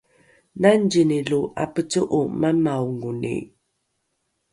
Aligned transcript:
nangzini 0.61 1.19
lo 1.29 1.41
’apece’o 1.63 2.19
mamaongoni? 2.39 3.35